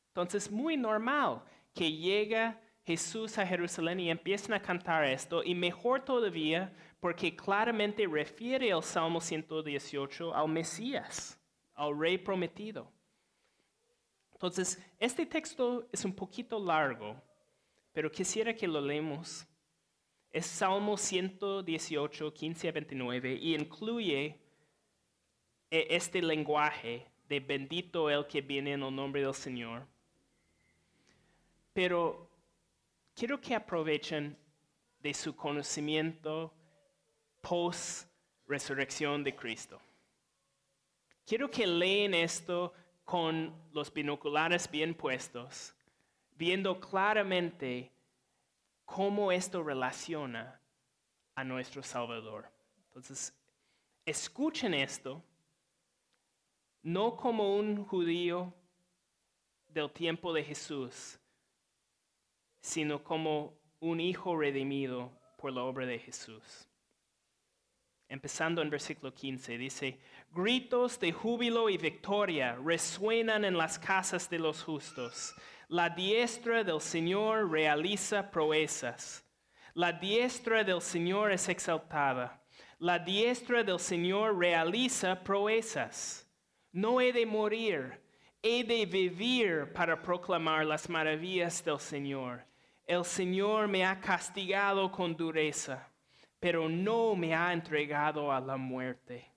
[0.10, 1.42] Entonces, muy normal
[1.74, 8.06] que llega Jesús a Jerusalén y empiezan a cantar esto, y mejor todavía porque claramente
[8.08, 11.40] refiere el Salmo 118 al Mesías,
[11.76, 12.92] al Rey prometido.
[14.34, 17.22] Entonces, este texto es un poquito largo,
[17.92, 19.46] pero quisiera que lo leemos.
[20.32, 24.40] Es Salmo 118, 15 a 29, y incluye
[25.70, 29.86] eh, este lenguaje de bendito el que viene en el nombre del Señor.
[31.82, 32.28] Pero
[33.16, 34.36] quiero que aprovechen
[35.00, 36.54] de su conocimiento
[37.40, 38.10] post
[38.48, 39.80] resurrección de Cristo.
[41.26, 42.74] Quiero que leen esto
[43.06, 45.74] con los binoculares bien puestos,
[46.36, 47.90] viendo claramente
[48.84, 50.60] cómo esto relaciona
[51.34, 52.52] a nuestro Salvador.
[52.88, 53.34] Entonces,
[54.06, 55.24] escuchen esto,
[56.84, 58.54] no como un judío
[59.70, 61.18] del tiempo de Jesús,
[62.62, 66.68] sino como un hijo redimido por la obra de Jesús.
[68.08, 70.00] Empezando en versículo 15, dice,
[70.32, 75.36] gritos de júbilo y victoria resuenan en las casas de los justos.
[75.68, 79.24] La diestra del Señor realiza proezas.
[79.76, 82.44] La diestra del Señor es exaltada.
[82.80, 86.28] La diestra del Señor realiza proezas.
[86.72, 88.02] No he de morir,
[88.42, 92.44] he de vivir para proclamar las maravillas del Señor.
[92.86, 95.88] El Señor me ha castigado con dureza,
[96.40, 99.30] pero no me ha entregado a la muerte.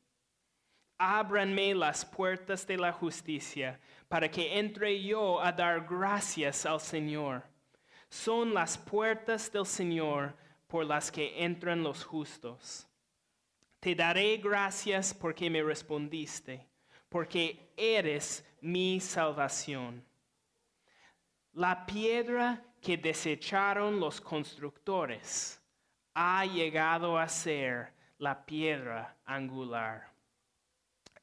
[0.99, 7.43] ábranme las puertas de la justicia, para que entre yo a dar gracias al Señor.
[8.09, 10.33] Son las puertas del Señor
[10.69, 12.87] por las que entran los justos.
[13.81, 16.69] Te daré gracias porque me respondiste,
[17.09, 20.05] porque eres mi salvación.
[21.53, 25.61] La piedra que desecharon los constructores
[26.15, 30.13] ha llegado a ser la piedra angular.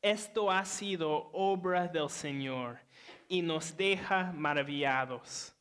[0.02, 2.78] Esto ha sido obra del Señor
[3.30, 5.56] y nos deja maravillados.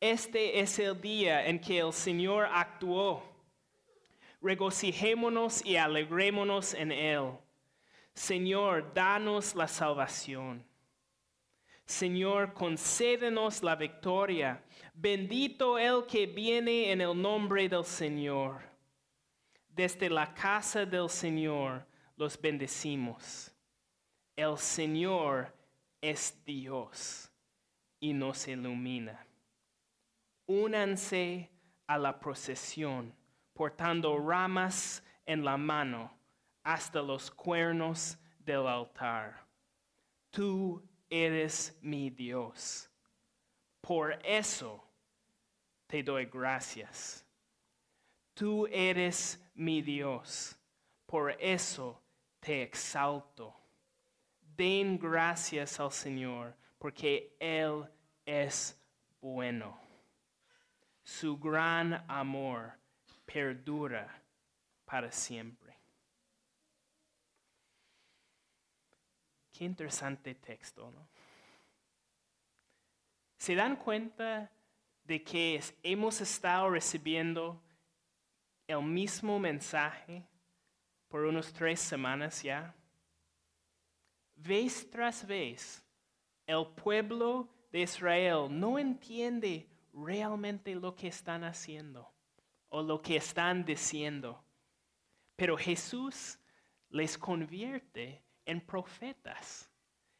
[0.00, 3.22] Este es el día en que el Señor actuó.
[4.42, 7.38] Regocijémonos y alegrémonos en Él.
[8.12, 10.73] Señor, danos la salvación.
[11.86, 14.62] Señor, concédenos la victoria.
[14.94, 18.62] Bendito el que viene en el nombre del Señor.
[19.68, 23.52] Desde la casa del Señor los bendecimos.
[24.36, 25.52] El Señor
[26.00, 27.30] es Dios
[28.00, 29.26] y nos ilumina.
[30.46, 31.50] Únanse
[31.86, 33.14] a la procesión,
[33.52, 36.12] portando ramas en la mano
[36.62, 39.46] hasta los cuernos del altar.
[40.30, 40.82] Tú
[41.14, 42.90] eres mi Dios.
[43.80, 44.82] Por eso
[45.86, 47.24] te doy gracias.
[48.34, 50.56] Tú eres mi Dios.
[51.06, 52.02] Por eso
[52.40, 53.54] te exalto.
[54.56, 57.88] Den gracias al Señor, porque Él
[58.24, 58.76] es
[59.20, 59.78] bueno.
[61.04, 62.72] Su gran amor
[63.24, 64.20] perdura
[64.84, 65.63] para siempre.
[69.56, 71.06] Qué interesante texto, ¿no?
[73.38, 74.50] ¿Se dan cuenta
[75.04, 77.62] de que hemos estado recibiendo
[78.66, 80.26] el mismo mensaje
[81.06, 82.74] por unos tres semanas ya?
[84.34, 85.84] Vez tras vez,
[86.48, 92.12] el pueblo de Israel no entiende realmente lo que están haciendo
[92.70, 94.44] o lo que están diciendo.
[95.36, 96.40] Pero Jesús
[96.88, 99.70] les convierte en profetas.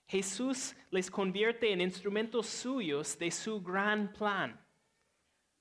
[0.07, 4.61] Jesús les convierte en instrumentos suyos de su gran plan.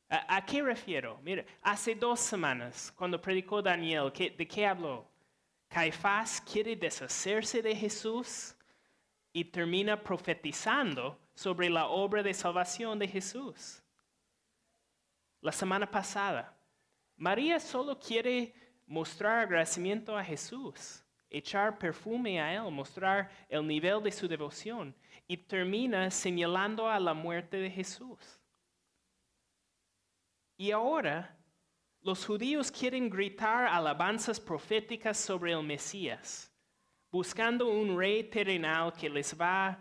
[0.09, 1.19] ¿A, qué refiero?
[1.23, 5.07] Mire, hace dos semanas, cuando predicó Daniel, ¿de qué habló?
[5.67, 8.55] Caifás quiere deshacerse de Jesús
[9.31, 13.81] y termina profetizando sobre la obra de salvación de Jesús.
[15.41, 16.55] La semana pasada,
[17.17, 18.53] María solo quiere
[18.85, 21.02] mostrar agradecimiento a Jesús,
[21.33, 24.95] echar perfume a Él, mostrar el nivel de su devoción
[25.27, 28.39] y termina señalando a la muerte de Jesús.
[30.55, 31.35] Y ahora
[32.01, 36.51] los judíos quieren gritar alabanzas proféticas sobre el Mesías,
[37.11, 39.79] buscando un rey terrenal que les va a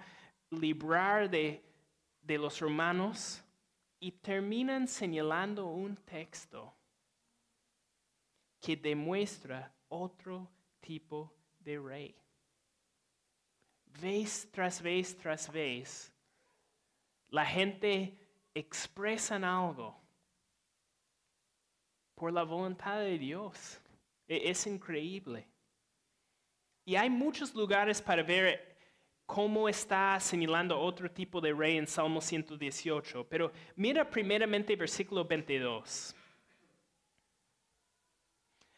[0.50, 1.62] librar de,
[2.26, 3.42] los romanos
[4.00, 6.74] y terminan señalando un texto
[8.58, 10.48] que demuestra otro
[10.80, 12.14] tipo de rey.
[14.00, 16.12] Vez tras vez tras vez,
[17.28, 18.16] la gente
[18.54, 19.96] expresa algo
[22.14, 23.80] por la voluntad de Dios.
[24.28, 25.46] E, es increíble.
[26.84, 28.76] Y hay muchos lugares para ver
[29.26, 36.14] cómo está señalando otro tipo de rey en Salmo 118, pero mira primeramente versículo 22.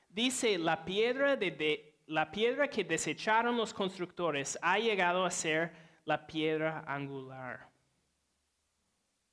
[0.09, 5.72] Dice, la piedra, de, la piedra que desecharon los constructores ha llegado a ser
[6.05, 7.70] la piedra angular.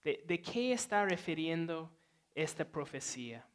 [0.03, 1.91] ¿De, qué está refiriendo
[2.34, 3.45] esta profecía?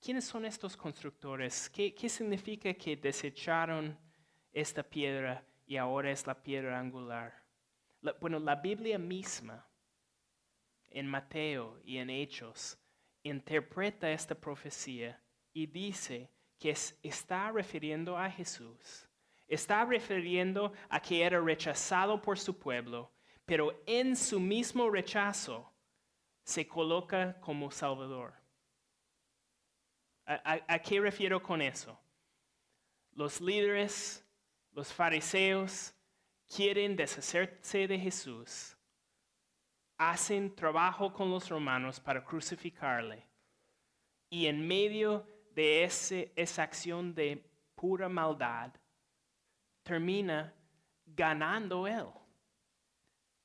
[0.00, 1.68] ¿Quiénes son estos constructores?
[1.68, 3.98] ¿Qué, significa que desecharon
[4.52, 7.42] esta piedra y ahora es la piedra angular?
[8.20, 9.66] bueno, la Biblia misma,
[10.90, 12.78] en Mateo y en Hechos,
[13.22, 15.22] interpreta esta profecía
[15.54, 16.33] y dice
[16.64, 19.06] que está refiriendo a Jesús.
[19.46, 23.12] Está refiriendo a que era rechazado por su pueblo,
[23.44, 25.70] pero en su mismo rechazo
[26.42, 28.32] se coloca como Salvador.
[30.24, 32.00] ¿A, qué refiero con eso?
[33.12, 34.26] Los líderes,
[34.72, 35.92] los fariseos,
[36.48, 38.74] quieren deshacerse de Jesús.
[39.98, 43.22] Hacen trabajo con los romanos para crucificarle.
[44.30, 47.42] Y en medio de ese, esa acción de
[47.74, 48.72] pura maldad,
[49.82, 50.52] termina
[51.06, 52.06] ganando Él.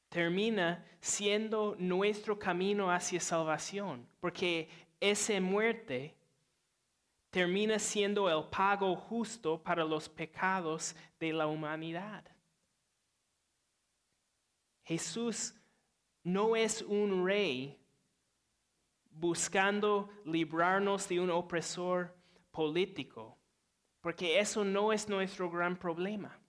[0.09, 4.07] Termina siendo nuestro camino hacia salvación.
[4.19, 4.67] Porque
[4.99, 6.15] esa muerte
[7.29, 12.23] termina siendo el pago justo para los pecados de la humanidad.
[14.83, 15.53] Jesús
[16.23, 17.78] no es un rey
[19.19, 22.15] buscando librarnos de un opresor
[22.51, 23.37] político,
[24.01, 26.39] porque eso no es nuestro gran problema.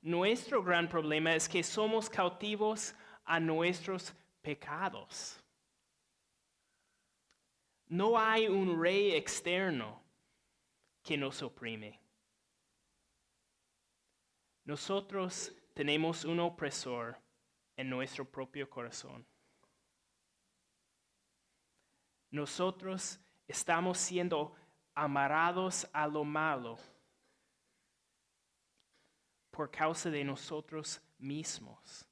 [0.00, 5.38] Nuestro gran problema es que somos cautivos a nuestros pecados.
[7.86, 10.00] No hay un rey externo
[11.02, 12.00] que nos oprime.
[14.64, 17.18] Nosotros tenemos un opresor
[17.76, 19.26] en nuestro propio corazón.
[22.30, 24.54] Nosotros estamos siendo
[24.94, 26.78] amarrados a lo malo
[29.50, 32.06] por causa de nosotros mismos.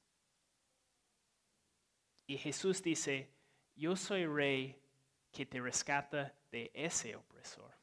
[2.27, 3.31] Y Jesús dice,
[3.75, 4.79] yo soy rey
[5.31, 7.78] que te rescata de ese opresor.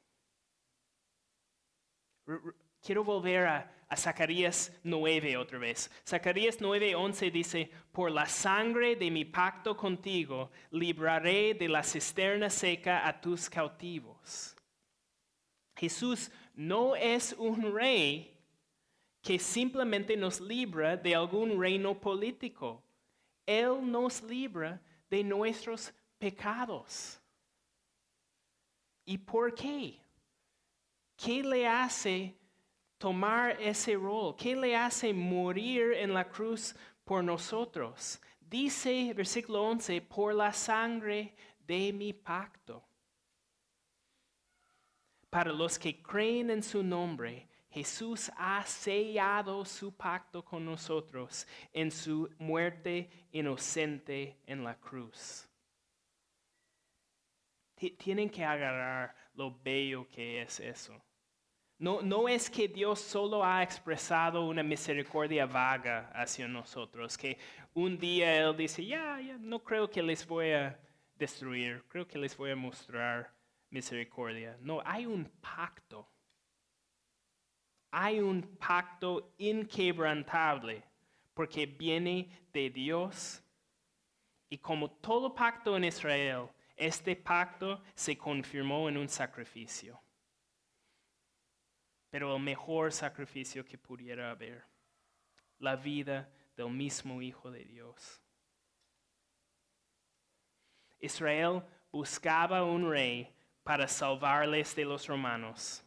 [2.82, 5.90] Quiero volver a, Zacarías 9 otra vez.
[6.04, 13.06] Zacarías 9:11 dice, por la sangre de mi pacto contigo, libraré de la cisterna seca
[13.06, 14.56] a tus cautivos.
[15.76, 18.36] Jesús no es un rey
[19.22, 22.82] que simplemente nos libra de algún reino político.
[23.44, 27.20] Él nos libra de nuestros pecados.
[29.04, 30.00] ¿Y por qué?
[31.16, 32.36] ¿Qué le hace
[32.98, 34.36] tomar ese rol?
[34.36, 38.20] ¿Qué le hace morir en la cruz por nosotros?
[38.40, 42.84] Dice versículo 11, por la sangre de mi pacto.
[45.30, 51.90] Para los que creen en su nombre, Jesús ha sellado su pacto con nosotros en
[51.90, 55.46] su muerte inocente en la cruz.
[57.98, 61.05] Tienen que agarrar lo bello que es eso.
[61.78, 67.38] No, no es que Dios solo ha expresado una misericordia vaga hacia nosotros, que
[67.74, 70.78] un día Él dice, ya, ya, no creo que les voy a
[71.16, 73.30] destruir, creo que les voy a mostrar
[73.70, 74.56] misericordia.
[74.60, 76.08] No, hay un pacto
[77.98, 80.84] hay un pacto inquebrantable
[81.32, 83.42] porque viene de Dios.
[84.50, 89.98] Y como todo pacto en Israel, este pacto se confirmó en un sacrificio.
[92.10, 94.64] Pero el mejor sacrificio que pudiera haber,
[95.58, 98.22] la vida del mismo Hijo de Dios.
[100.98, 105.86] Israel buscaba un rey para salvarles de los romanos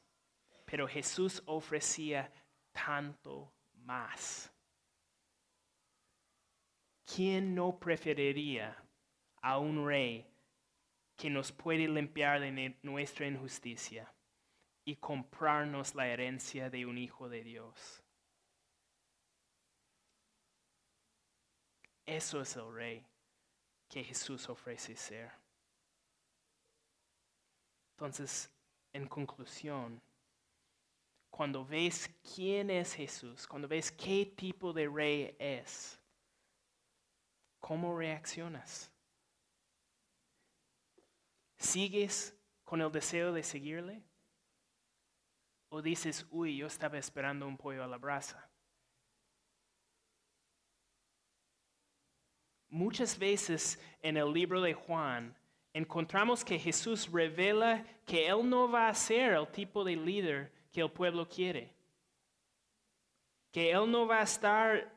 [0.70, 2.32] pero Jesús ofrecía
[2.72, 4.54] tanto más.
[7.04, 8.78] ¿Quién no preferiría
[9.42, 10.28] a un rey
[11.16, 14.14] que nos puede limpiar de nuestra injusticia
[14.90, 18.04] y comprarnos la herencia de un hijo de Dios?
[22.08, 23.06] Eso es el rey
[23.88, 25.32] que Jesús ofrece ser.
[27.92, 28.50] Entonces,
[28.92, 30.02] en conclusión,
[31.30, 36.00] cuando ves quién es Jesús, cuando ves qué tipo de rey es,
[37.60, 38.92] ¿cómo reaccionas?
[41.60, 44.09] ¿Sigues con el deseo de seguirle?
[45.70, 48.50] ¿O dices, uy, yo estaba esperando un pollo a la brasa?
[52.70, 55.36] Muchas veces en el libro de Juan
[55.74, 60.82] encontramos que Jesús revela que Él no va a ser el tipo de líder que
[60.82, 61.74] el pueblo quiere.
[63.52, 64.92] Que Él no va a estar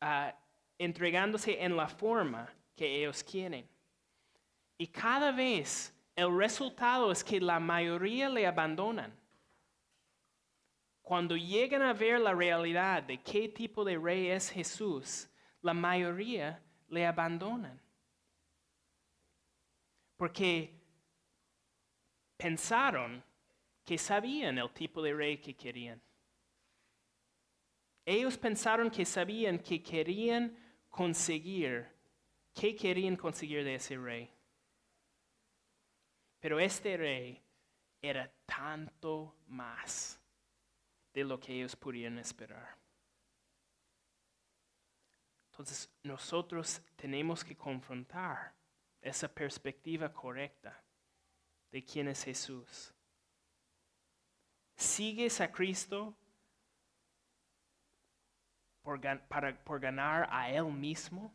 [0.00, 0.34] ah,
[0.78, 3.68] entregándose en la forma que ellos quieren.
[4.78, 9.12] Y cada vez el resultado es que la mayoría le abandonan.
[11.04, 15.28] Cuando llegan a ver la realidad de qué tipo de rey es Jesús,
[15.60, 17.78] la mayoría le abandonan.
[20.16, 20.80] Porque
[22.38, 23.22] pensaron
[23.84, 26.00] que sabían el tipo de rey que querían.
[28.06, 30.56] Ellos pensaron que sabían que querían
[30.88, 31.86] conseguir,
[32.54, 34.30] qué querían conseguir de ese rey.
[36.40, 37.42] Pero este rey
[38.00, 40.23] era tanto más
[41.14, 42.76] de lo que ellos pudieran esperar.
[45.50, 48.52] Entonces nosotros tenemos que confrontar
[49.00, 50.82] esa perspectiva correcta
[51.70, 52.92] de quién es Jesús.
[54.76, 56.14] ¿Sigues a Cristo
[58.82, 59.00] por,
[59.80, 61.32] ganar a Él mismo?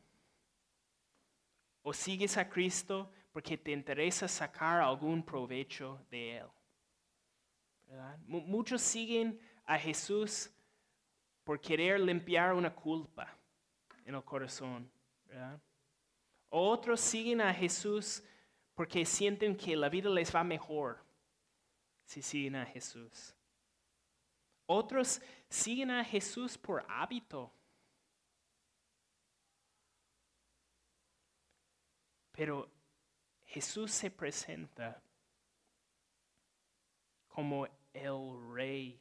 [1.82, 6.48] ¿O sigues a Cristo porque te interesa sacar algún provecho de él.
[8.28, 9.40] Muchos siguen
[9.70, 10.50] a Jesús
[11.44, 13.38] por querer limpiar una culpa
[14.04, 14.92] en el corazón.
[16.50, 18.24] Otros siguen a Jesús
[18.74, 20.98] porque sienten que la vida les va mejor
[22.04, 23.36] si siguen a Jesús.
[24.66, 27.54] Otros siguen a Jesús por hábito.
[32.32, 32.68] Pero
[33.46, 35.00] Jesús se presenta
[37.28, 39.00] como el rey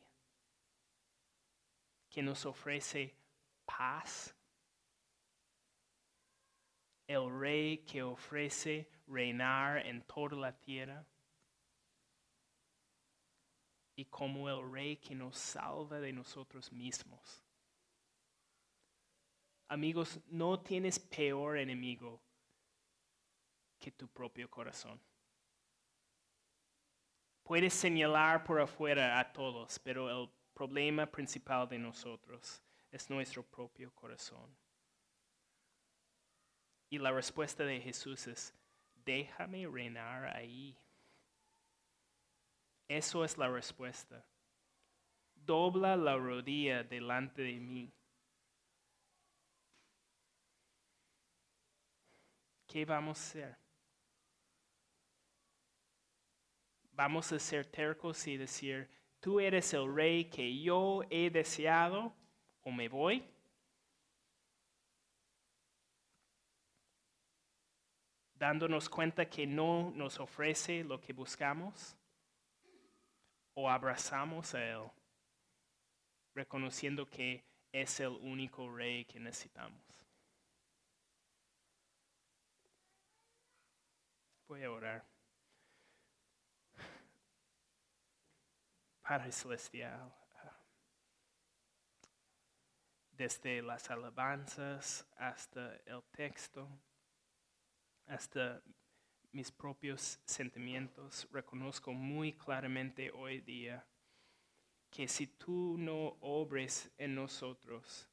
[2.18, 3.14] que nos ofrece
[3.64, 4.34] paz,
[7.06, 11.06] el rey que ofrece reinar en toda la tierra
[13.94, 17.44] y como el rey que nos salva de nosotros mismos.
[19.68, 22.20] Amigos, no tienes peor enemigo
[23.78, 25.00] que tu propio corazón.
[27.44, 30.28] Puedes señalar por afuera a todos, pero el
[30.58, 34.56] problema principal de nosotros es nuestro propio corazón.
[36.90, 38.52] Y la respuesta de Jesús es,
[39.04, 40.76] déjame reinar ahí.
[42.88, 44.26] Eso es la respuesta.
[45.36, 47.92] Dobla la rodilla delante de mí.
[52.66, 53.58] ¿Qué vamos a hacer?
[56.90, 62.12] Vamos a ser tercos y decir, tú eres el rey que yo he deseado
[62.62, 63.24] o me voy.
[68.34, 71.96] Dándonos cuenta que no nos ofrece lo que buscamos
[73.54, 74.84] o abrazamos a Él,
[76.34, 79.82] reconociendo que es el único rey que necesitamos.
[84.46, 85.17] Voy a orar.
[89.08, 90.12] Padre Celestial,
[90.44, 90.60] ah,
[93.12, 96.68] desde las alabanzas hasta el texto,
[98.04, 98.62] hasta
[99.32, 103.82] mis propios sentimientos, reconozco muy claramente hoy día
[104.90, 108.10] que si tú no obres en nosotros,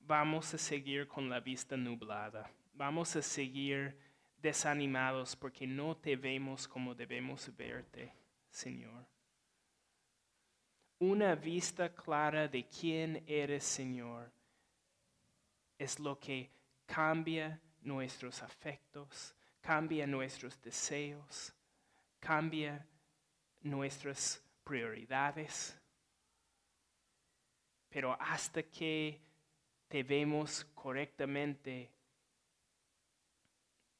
[0.00, 3.98] vamos a seguir con la vista nublada, vamos a seguir
[4.36, 8.12] desanimados porque no te vemos como debemos verte,
[8.50, 9.15] Señor.
[10.98, 14.32] Una vista clara de quién eres, Señor,
[15.78, 16.50] es lo que
[16.86, 21.52] cambia nuestros afectos, cambia nuestros deseos,
[22.18, 22.86] cambia
[23.60, 25.78] nuestras prioridades.
[27.90, 29.20] Pero hasta que
[29.88, 31.90] te vemos correctamente,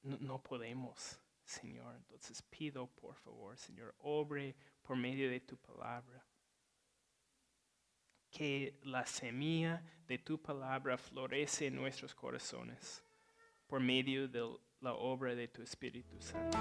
[0.02, 1.94] no, no podemos, Señor.
[1.94, 6.25] Entonces pido, por favor, Señor, obre por medio de tu palabra.
[8.36, 13.02] Que la semilla de tu palabra florece en nuestros corazones
[13.66, 14.46] por medio de
[14.82, 16.58] la obra de tu Espíritu Santo.